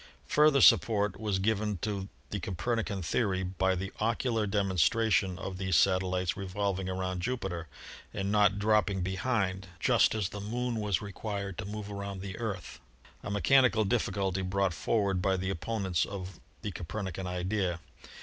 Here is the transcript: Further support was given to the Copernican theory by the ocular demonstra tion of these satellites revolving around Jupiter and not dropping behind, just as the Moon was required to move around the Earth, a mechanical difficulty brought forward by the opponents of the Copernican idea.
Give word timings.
Further 0.29 0.61
support 0.61 1.19
was 1.19 1.37
given 1.37 1.77
to 1.83 2.09
the 2.31 2.39
Copernican 2.39 3.03
theory 3.03 3.43
by 3.43 3.75
the 3.75 3.93
ocular 3.99 4.47
demonstra 4.47 5.11
tion 5.11 5.37
of 5.37 5.59
these 5.59 5.75
satellites 5.75 6.35
revolving 6.35 6.89
around 6.89 7.21
Jupiter 7.21 7.67
and 8.11 8.31
not 8.31 8.57
dropping 8.57 9.01
behind, 9.01 9.67
just 9.79 10.15
as 10.15 10.29
the 10.29 10.41
Moon 10.41 10.77
was 10.79 11.03
required 11.03 11.55
to 11.59 11.65
move 11.65 11.91
around 11.91 12.21
the 12.21 12.35
Earth, 12.39 12.79
a 13.21 13.29
mechanical 13.29 13.85
difficulty 13.85 14.41
brought 14.41 14.73
forward 14.73 15.21
by 15.21 15.37
the 15.37 15.51
opponents 15.51 16.03
of 16.03 16.39
the 16.63 16.71
Copernican 16.71 17.27
idea. 17.27 17.79